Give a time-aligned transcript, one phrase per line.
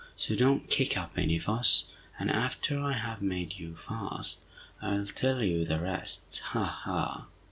[0.15, 1.85] So don't kick up any fuss,
[2.17, 4.39] and after I have made you fast,
[4.81, 6.39] I'll tell you the rest.
[6.43, 7.27] Ha, ha!"